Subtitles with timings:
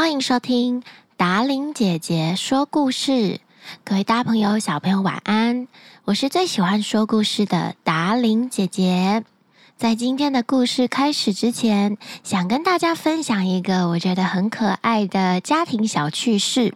[0.00, 0.82] 欢迎收听
[1.18, 3.38] 达玲姐姐说故事。
[3.84, 5.68] 各位大朋友、小朋友，晚安！
[6.06, 9.22] 我是最喜欢说故事的达玲姐姐。
[9.76, 16.72] 在今天的故事开始之前，想跟大家分享一个我觉得很可爱的家庭小趣事。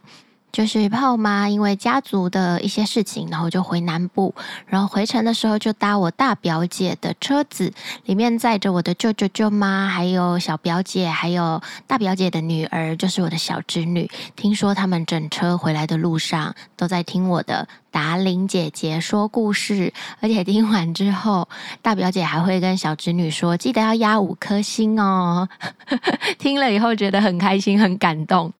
[0.54, 4.32] 就是泡妈因为家族的一些事情，然后就回南部，
[4.68, 7.72] 然后回程的时候就搭我大表姐的车子，
[8.04, 14.08] 里面载着我的舅舅舅妈，还有小表姐，还有大表姐的女儿，就是我的小侄女。
[14.36, 21.48] 听说他们整车回来的路上都在听我的达玲姐姐说故事，而且听完之后，
[21.80, 25.48] 大表姐还会跟小侄女说：“记得要压五颗星哦。
[26.40, 28.52] ”听了以后觉得很开心，很感动。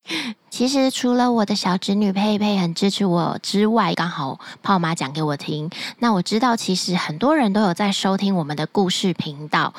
[0.51, 5.69] 其实除了我的小侄女佩佩很支持我之外，刚好泡妈讲给我听。
[5.99, 9.75] 那我知道，其实很多人都有在收听我们的故事频道。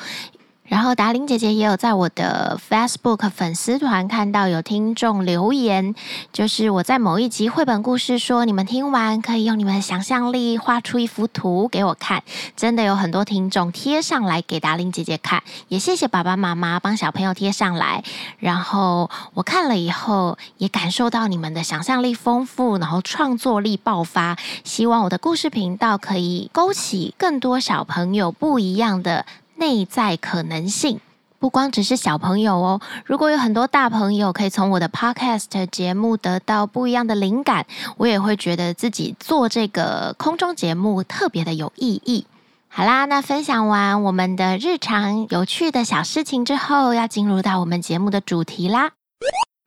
[0.68, 5.94] 然后达伶姐姐也有在我的 Facebook 粉丝团看到有听众留言，
[6.32, 12.22] 就是我在某一集绘本故事说，你们听完可以用你们的想象力画出一幅图给我看，
[12.56, 18.02] 真的有很多听众贴上来给达伶姐姐看，也谢谢爸爸妈妈帮小朋友贴上来。
[18.38, 29.24] 然后我看了以后，也感受到你们的想象力丰富，然后创作力爆发，希望我的故事频道可以勾起更多小朋友不一样的。
[29.66, 31.00] 内在可能性，
[31.40, 32.80] 不光只是小朋友哦。
[33.04, 42.28] 如果有很多大朋友可以从我的 Podcast 节目得到不一样的灵感，我也会觉得自己做这个空中节目特别的有意义。
[42.68, 48.92] 好啦，那分享完我们的日常有趣的小事情之后，要进入到我们节目的主题啦。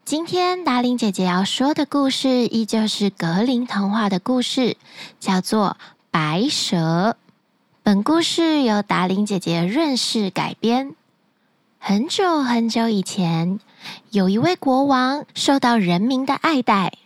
[0.06, 4.78] 今天达玲姐姐要说的故事，依旧是格林童话的故事，
[5.20, 5.76] 叫做
[6.10, 7.18] 《白蛇》。
[7.90, 10.94] 本故事由达伶姐姐润饰改编。
[11.80, 13.60] 很久很久以前，
[14.12, 17.00] 有一位国王受到人民的爱戴，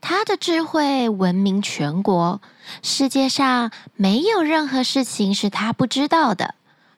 [0.00, 2.40] 他的智慧闻名全国，
[2.82, 6.54] 世界上没有任何事情是他不知道的。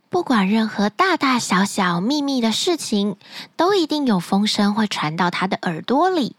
[0.09, 3.17] 不管任何大大小小秘密的事情，
[3.56, 6.37] 都一定有风声会传到他的耳朵里。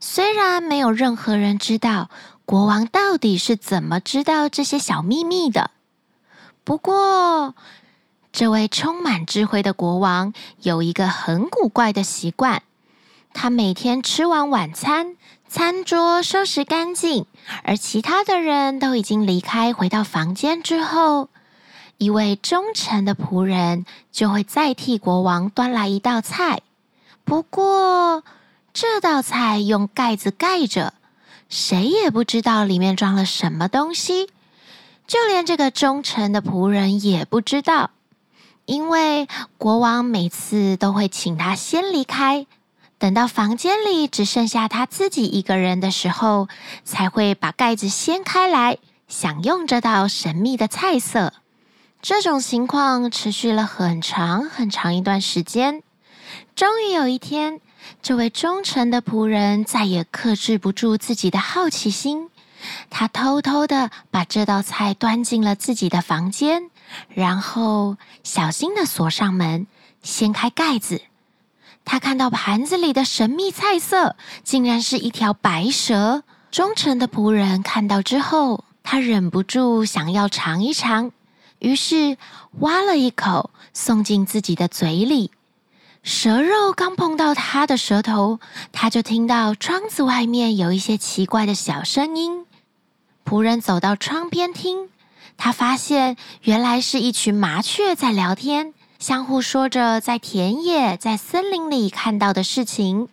[0.00, 2.10] 虽然没有任何人知道
[2.44, 5.70] 国王到底是怎么知道这些小秘密的。
[6.64, 7.54] 不过，
[8.32, 10.32] 这位充满智慧的国王
[10.62, 12.62] 有一个很古怪的习惯。
[13.34, 15.16] 他每天吃完晚餐，
[15.46, 17.26] 餐桌收拾干净，
[17.64, 21.28] 而其他的人都已经离开，回到房间之后，
[21.98, 26.62] 一位忠诚的仆人就会再替国王端来一道菜。
[27.24, 28.24] 不过，
[28.72, 30.94] 这道菜用盖子盖着，
[31.48, 34.30] 谁也不知道里面装了什么东西。
[35.06, 37.90] 就连这个忠诚的仆人也不知道，
[38.64, 39.28] 因为
[39.58, 42.46] 国王每次都会请他先离开，
[42.98, 46.48] 等到房间里只剩下他自己一个人的时候，
[46.84, 51.34] 才会把盖子掀开来，享用这道神秘的菜色。
[52.00, 55.82] 这种情况持续了很长很长一段时间。
[56.54, 57.60] 终于有一天，
[58.02, 62.30] 这位忠诚的仆人再也克制不住自己的好奇心。
[62.90, 66.70] 他偷偷的把这道菜端进了自己的房间，
[67.08, 69.66] 然后小心的锁上门，
[70.02, 71.02] 掀开盖子。
[71.84, 76.22] 他看到盘子里的神秘菜色，竟然是一条白蛇。
[76.50, 81.10] 忠诚的仆人看到之后，他忍不住想要尝一尝，
[81.58, 82.16] 于是
[82.60, 85.30] 挖了一口，送进自己的嘴里。
[86.02, 88.38] 蛇肉刚碰到他的舌头，
[88.72, 92.43] 他就听到窗子外面有一些奇怪的小声音。
[93.24, 94.90] 仆人走到窗边听，
[95.36, 103.08] 他发现原来是一群麻雀在聊天，相互说着在田野、在森林里看到的事情。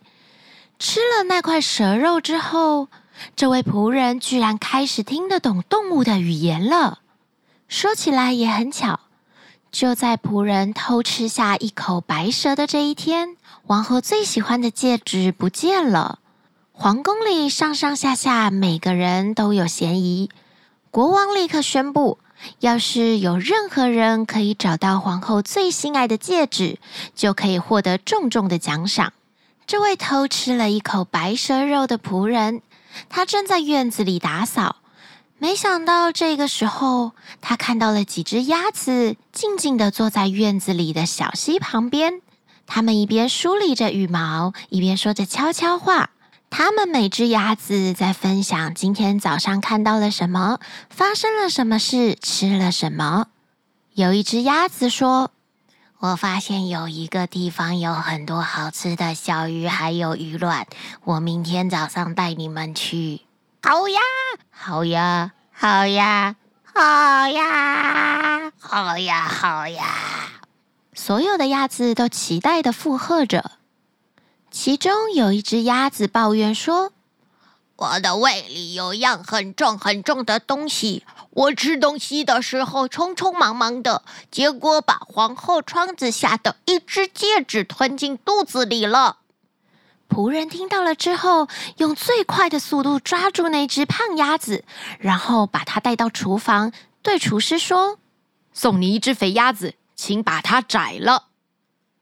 [0.78, 2.88] 吃了那块蛇肉之后，
[3.36, 7.00] 这位仆人居然开始听得懂动物的语言了。
[7.68, 9.00] 说起来也很巧，
[9.70, 13.36] 就在仆人偷吃下一口白蛇的这一天，
[13.66, 16.18] 王后最喜欢的戒指不见了。
[16.74, 20.30] 皇宫里上上下下每个人都有嫌疑，
[20.90, 22.18] 国王立刻宣布：
[22.60, 26.78] 要是有任何人可以找到皇后最心爱的戒指，
[27.14, 29.12] 就可以获得重重的奖赏。
[29.66, 32.62] 这位偷吃了一口白蛇肉的仆人，
[33.10, 34.76] 他正在院子里打扫，
[35.38, 42.22] 没想到这个时候，他看到了几只鸭子静静地坐在院子里的小溪旁边，
[42.66, 46.11] 他们一边梳理着羽毛，一边说着悄悄话。
[46.54, 50.60] 他们每只鸭子在分享今天早上看到了什么，
[50.90, 53.28] 发生了什么事，吃了什么。
[53.94, 55.30] 有一只鸭子说
[55.98, 60.66] ：“我发现有一个地方有很多好吃的小鱼，还有鱼卵。
[61.04, 63.22] 我明天早上带你们去。
[63.62, 63.98] 好呀，
[64.50, 69.84] 好呀，好呀，好呀，好呀，好呀！
[70.92, 73.52] 所有的鸭子都期待的附和着。
[74.52, 76.92] 其中有一只鸭子抱怨说
[77.74, 89.16] ：“我的胃里有样很重很重的东西。”我吃东西的时候匆匆忙忙的，结果把皇后窗子下的一只戒指吞进肚子里了。
[90.10, 94.64] 仆人听到了之后，用最快的速度抓住那只胖鸭子，
[94.98, 96.70] 然后把它带到厨房，
[97.00, 97.98] 对厨师说
[98.52, 101.28] ：“送你一只肥鸭子，请把它宰了。”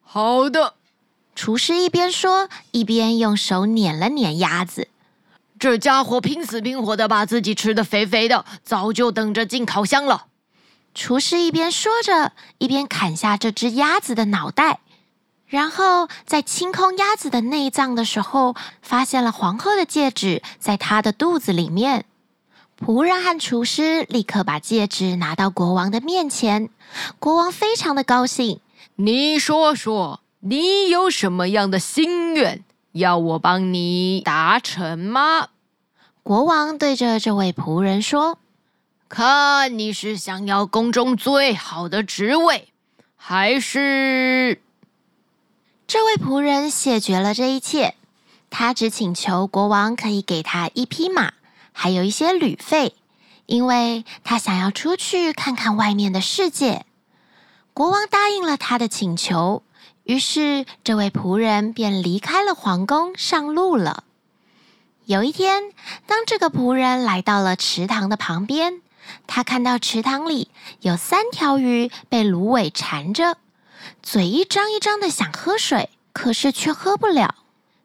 [0.03, 0.75] 好的。
[1.43, 4.89] 厨师一边说，一边用手捻了捻鸭子。
[5.59, 10.27] 这家伙拼死拼活的把自己吃得肥肥的，早就等着进烤箱了。
[10.95, 14.81] 厨师一边说着，一边砍下这只鸭子的脑袋，
[15.47, 22.05] 然后在清空鸭子的内脏的时候，发现了皇后的戒指在她的肚子里面。
[22.79, 26.69] 仆人和厨师立刻把戒指拿到国王的面前，
[27.19, 28.61] 国王非常的高兴。
[28.97, 32.65] 你说说，你有什么样的心愿？
[32.93, 35.49] 要我帮你达成吗？
[36.23, 38.39] 国王对着这位仆人说
[39.07, 42.69] ：“看你是想要宫中最好的职位，
[43.17, 44.63] 还是……”
[45.87, 47.95] 这位仆人谢绝了这一切，
[48.49, 51.35] 他只请求国王可以给他一匹马，
[51.73, 52.95] 还有一些旅费，
[53.45, 56.87] 因为他想要出去看看外面的世界。
[57.75, 59.63] 国王答应了他的请求。
[60.11, 64.03] 于是，这位仆人便离开了皇宫，上路了。
[65.05, 65.73] 有一天，
[66.05, 68.83] 当这个仆人来到了池塘的旁边，
[69.29, 70.49] 他看到池塘里
[70.81, 73.39] 有三条鱼被芦苇缠着，
[74.03, 77.37] 嘴一张一张的想喝水，可是却喝不了。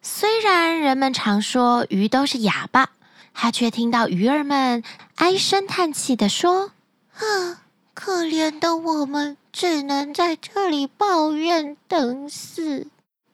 [0.02, 2.90] 虽然人们常说鱼都是哑巴，
[3.36, 4.84] 他却听到鱼儿们
[5.18, 6.72] 唉声叹气地说
[7.18, 7.62] ：“啊，
[7.94, 12.88] 可怜的我们。”只能在这里抱怨等死，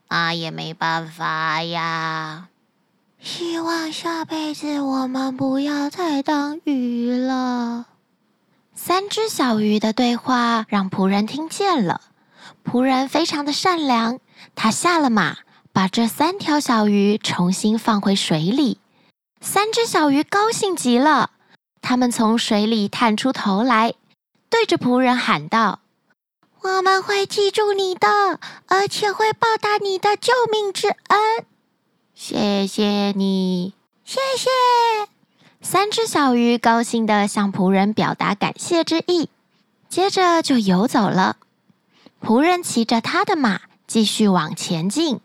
[0.08, 2.50] 啊，也没办法呀。
[3.20, 7.88] 希望下辈子我们不要再当鱼了。
[8.76, 12.02] 三只小鱼的对话让仆人听见了，
[12.64, 14.20] 仆人非常的善良，
[14.54, 15.38] 他下了马，
[15.74, 18.78] 把这三条小鱼重新放回水里。
[19.40, 21.32] 三只小鱼高兴极了，
[21.82, 23.96] 他们从水里探出头来，
[24.52, 25.80] 对着仆人喊道。
[26.64, 28.08] 我们会记住你的，
[28.68, 31.46] 而且会报答你的救命之恩。
[32.14, 33.74] 谢谢你，
[34.06, 34.50] 谢谢。
[35.60, 39.30] 三只小鱼高兴地向仆人表达感谢之意，
[39.90, 41.38] 接着就游走了。
[42.22, 45.20] 仆人骑着他的马继续往前进。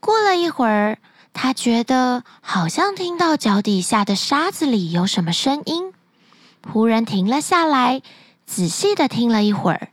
[0.00, 0.98] 过了一会儿，
[1.32, 5.92] 他觉得好像听到脚底下的沙子里有什么声音。
[6.60, 8.02] 仆人停了下来，
[8.46, 9.90] 仔细地听了一会儿。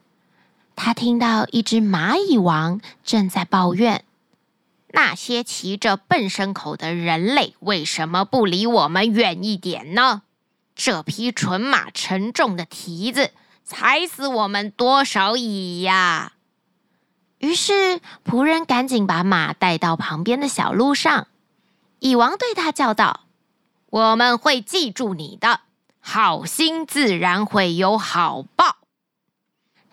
[0.75, 4.03] 他听到一只蚂蚁王正在抱怨
[4.89, 10.23] ：“那些骑着笨牲口的人类为什么不离我们远一点呢？
[10.75, 13.31] 这匹蠢马沉重的蹄子
[13.63, 16.33] 踩死我们多少蚁呀！”
[17.39, 21.27] 于是仆人赶紧把马带到旁边的小路上。
[21.99, 23.25] 蚁王对他叫道
[23.89, 25.61] ：“我们会记住你的，
[25.99, 28.77] 好心自然会有好报。”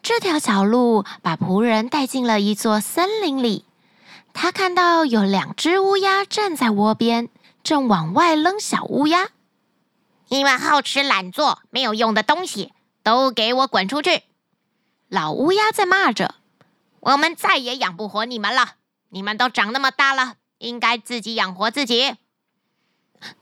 [0.02, 3.64] 这条小路把仆人带进了一座森林里。
[4.32, 7.28] 他看到有两只乌鸦站在窝边，
[7.62, 9.28] 正往外扔小乌鸦。
[10.28, 14.22] 你们好吃懒做、没有用的东西，都给我滚出去！
[15.08, 16.36] 老乌鸦在骂着
[17.00, 18.74] ：“我们再也养不活你们了。
[19.08, 22.14] 你们都长那么大了，应该自己养活自己。”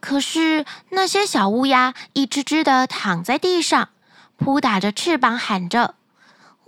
[0.00, 3.90] 可是那些小乌鸦一只只的躺在地上，
[4.36, 5.94] 扑打着翅膀，喊着。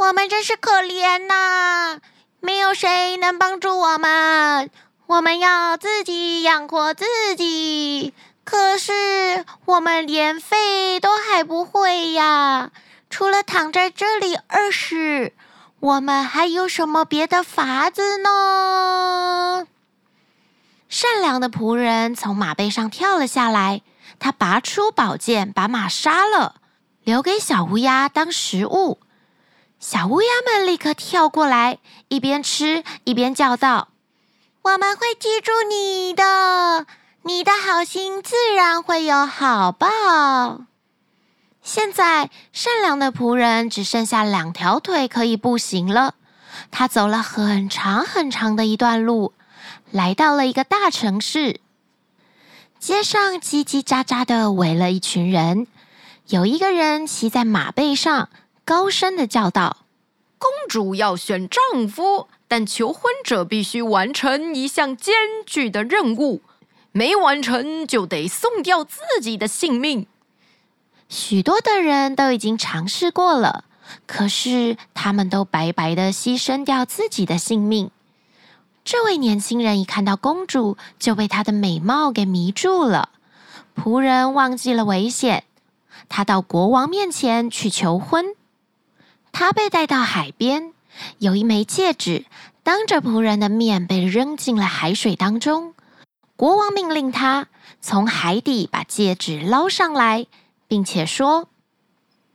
[0.00, 1.98] 我们真是可怜呐，
[2.40, 4.70] 没有谁能帮助我们，
[5.06, 7.04] 我们要自己养活自
[7.36, 8.14] 己。
[8.42, 12.70] 可是我们连飞都还不会呀，
[13.10, 15.34] 除了躺在这里饿死，
[15.80, 19.66] 我们还有什么别的法子呢？
[20.88, 23.82] 善良的仆人从马背上跳了下来，
[24.18, 26.54] 他拔出宝剑，把马杀了，
[27.04, 28.98] 留给小乌鸦当食物。
[29.80, 33.88] 小乌鸦们立刻跳过来，一边吃一边叫道
[34.60, 36.86] ：“我们会记住你的，
[37.22, 40.66] 你的好心自然会有好报。”
[41.64, 46.14] 现在，善良的仆人只剩下两条腿可以步行了。
[46.70, 49.32] 他走了很长很长的一段路，
[49.90, 51.58] 来到了一个大城市。
[52.78, 55.66] 街上叽叽喳喳的围了一群人，
[56.26, 58.28] 有一个人骑在马背上，
[58.64, 59.78] 高声的叫道
[60.38, 65.14] ：“公主要选丈夫，但求婚者必须完成一项艰
[65.44, 66.42] 巨的任务，
[66.92, 70.06] 没完成就得送掉自己的性命。”
[71.08, 73.64] 许多的人都已经尝试过了，
[74.06, 77.90] 可是他们都白白的牺牲掉自己的性命。
[78.84, 83.08] 这位年轻人一看到公主，就被她的美貌给迷住了。
[83.76, 85.44] 仆人忘记了危险，
[86.08, 88.36] 他到国王面前去求婚。
[89.32, 90.72] 他被带到海边，
[91.18, 92.26] 有一枚戒指
[92.62, 95.74] 当着仆人的面被扔进了海水当中。
[96.36, 97.48] 国王命令他
[97.80, 100.26] 从海底把戒指捞上来，
[100.66, 101.48] 并且说：“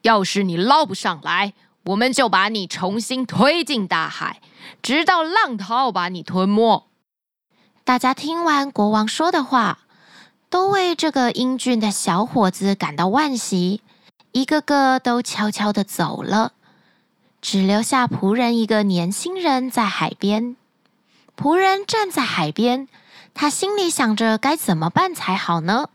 [0.04, 1.54] 要是你捞不上来，
[1.86, 4.42] 我们就把你重新推进大海。”
[4.82, 6.88] 直到浪涛把你吞没。
[7.84, 9.80] 大家听完国王说的话，
[10.50, 13.82] 都为这个英俊的小伙子感到惋惜，
[14.32, 16.54] 一个个都悄悄的走了，
[17.48, 20.56] 只留下仆人一个年轻人在海边。
[21.38, 22.88] 仆人站在海边，
[23.36, 25.90] 他心里想着该怎么办才好呢？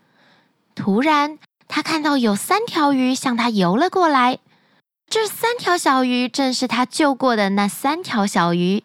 [0.76, 4.38] 突然，他看到有三条鱼向他游了过来。
[5.08, 8.84] 这三条小鱼正是他救过的那三条小鱼，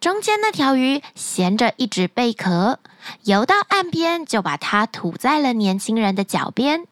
[0.00, 2.78] 中间那条鱼衔着一只贝壳，
[3.24, 6.86] 游到岸边就把它吐在了年轻人的脚边。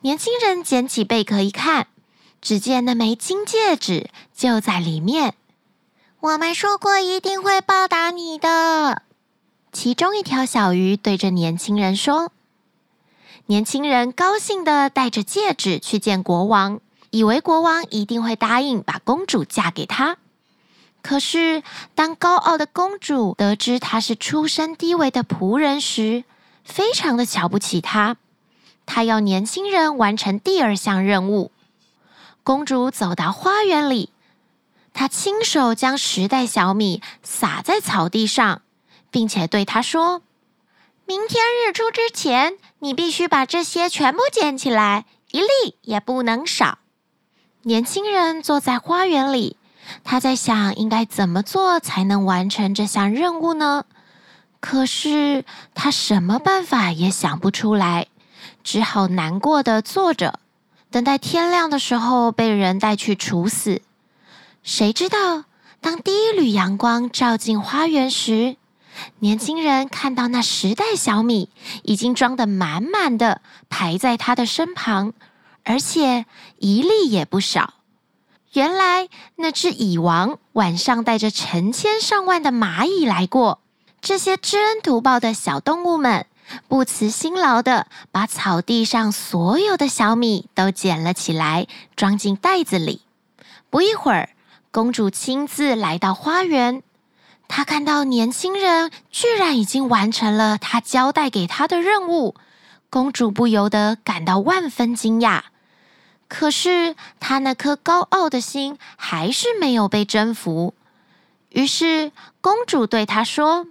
[0.00, 1.86] 年轻人捡起贝壳一看，
[2.46, 5.34] 只见那枚金戒指就在里面。
[6.20, 9.02] 我们说过一定会报答你的。
[9.72, 12.30] 其中一条小鱼对着年轻人说
[13.46, 16.78] ：“年轻人高兴的带着戒指去见国王。”
[17.10, 20.18] 以为国王一定会答应把公主嫁给他，
[21.02, 21.64] 可是
[21.96, 26.22] 当高傲的公主得知他是出身低微的仆人时，
[26.62, 28.16] 非常的瞧不起他。
[28.84, 31.50] 她要年轻人完成第二项任务。
[32.46, 34.10] 公主走到花园里，
[34.94, 38.62] 她亲手将十袋小米撒在草地上，
[39.10, 40.22] 并且对他说
[41.06, 46.78] ：“明天日出之前，你必须把这些全部捡起来，一粒也不能少。”
[47.66, 49.56] 年轻人坐在花园里，
[50.04, 53.86] 他在想应该怎么做才能完成这项任务呢？
[54.60, 58.06] 可是他什么办法也想不出来，
[58.62, 60.38] 只好难过的坐着，
[60.96, 63.82] 等待天亮的时候被人带去处死。
[64.62, 65.44] 谁知道，
[65.82, 68.56] 当第一缕阳光照进花园时，
[69.18, 71.50] 年轻人看到那十袋小米
[71.82, 75.12] 已经装得满满的，排在他的身旁。
[75.64, 76.24] 而且
[76.56, 77.74] 一粒也不少。
[78.54, 83.60] 原来那只蚁王晚上带着成千上万的蚂蚁来过。
[84.00, 86.24] 这些知恩图报的小动物们
[86.68, 93.02] 不辞辛劳的把草地上所有的小米都捡了起来，装进袋子里。
[93.70, 94.30] 不一会儿，
[94.70, 96.82] 公主亲自来到花园。
[97.48, 102.34] 她看到年轻人居然已经完成了她交代给她的任务，
[102.90, 105.42] 公主不由得感到万分惊讶。
[106.28, 110.74] 可是，她那颗高傲的心还是没有被征服。
[111.50, 112.10] 于是，
[112.40, 113.66] 公主对他说：“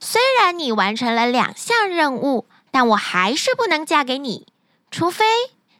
[0.00, 4.46] 虽然你完成了两项任务，但我还是不能嫁给你，
[4.90, 5.24] 除非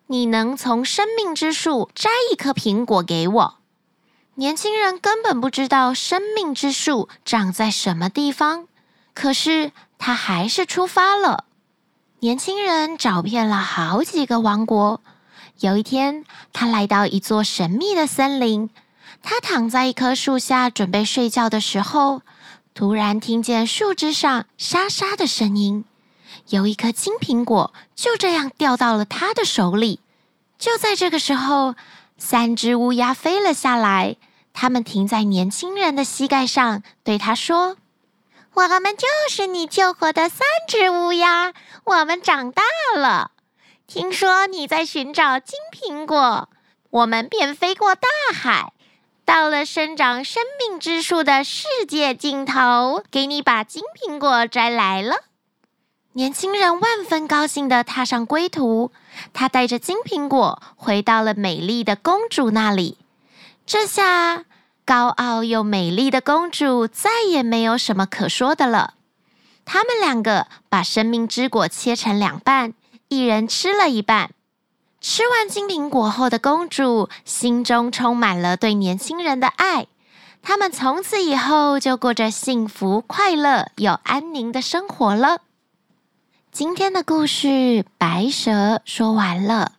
[0.06, 3.54] 你能从生命之树摘一颗苹果给我。”
[4.36, 8.68] 年轻人根本不知道生命之树长在什么地方，
[9.12, 11.44] 可是他还是出发了。
[12.20, 15.00] 年轻人找遍了好几个王国。
[15.58, 16.24] 有一天，
[16.54, 18.70] 他来到一座神秘的森林。
[19.22, 22.22] 他躺在一棵树下准备睡觉的时候，
[22.74, 25.84] 突然听见树枝上沙沙的声音。
[26.48, 30.00] 有一颗金苹果就这样掉到了他的手里。
[30.58, 31.74] 就在这个时候，
[32.18, 34.16] 三只乌鸦飞了下来，
[34.52, 37.76] 它们停在年轻人的膝盖上，对他说
[38.54, 41.52] ：“我们就是你救活的三只乌鸦，
[41.84, 42.62] 我们长大
[42.96, 43.30] 了。”
[43.86, 46.48] 听说你在寻找金苹果，
[46.90, 48.72] 我们便飞过大海，
[49.32, 55.18] 到了生长生命之树的世界尽头，给你把金苹果摘来了。
[56.14, 58.90] 年轻人万分高兴地踏上归途，
[59.32, 62.98] 他带着金苹果回到了美丽的公主那里。
[63.64, 64.46] 这下，
[64.84, 68.94] 高傲又美丽的公主再也没有什么可说的了。
[69.64, 72.74] 他们两个把生命之果切成两半。
[73.06, 74.32] 一人吃了一半，
[75.00, 79.86] 吃完金苹果后的公主心中充满了对年轻人的爱。
[80.42, 85.40] 他们从此以后就过着幸福、快乐又安宁的生活了。
[86.52, 87.48] 今天的故事
[87.96, 88.50] 《白蛇》
[88.84, 89.72] 说完了。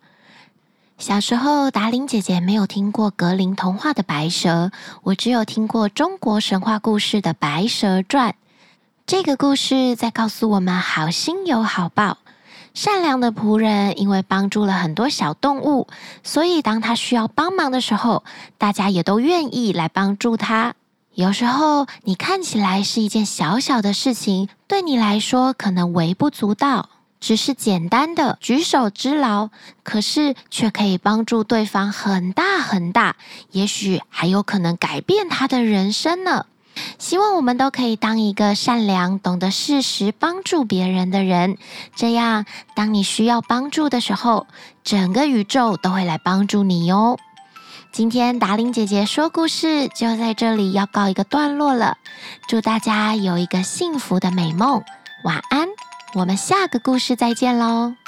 [0.97, 4.71] 小时候，达伶姐姐没有听过格林童话的白蛇，
[5.03, 8.29] 我只有听过中国神话故事的《白蛇传》。
[9.05, 12.19] 这个故事在告诉我们：好心有好报。
[12.73, 15.87] 善良的仆人因为帮助了很多小动物，
[16.23, 18.23] 所以当他需要帮忙的时候，
[18.57, 20.75] 大家也都愿意来帮助他。
[21.13, 26.89] 有时候，你看起来是一件小小的事情，对你来说可能微不足道。
[27.19, 29.49] 只是简单的举手之劳，
[29.83, 33.15] 可是却可以帮助对方很大很大，
[33.51, 36.47] 也许还有可能改变他的人生呢。
[36.97, 41.57] 希望我们都可以当一个善良、懂得适时帮助别人的人，
[41.95, 44.47] 这样当你需要帮助的时候，
[44.83, 47.17] 整个宇宙都会来帮助你哟。
[47.91, 51.97] 今天达令姐姐说故事就在这里要告一个段落了，
[52.47, 54.83] 祝大家有一个幸福的美梦，
[55.23, 55.67] 晚安。
[56.13, 58.00] 我们下个故事再见喽。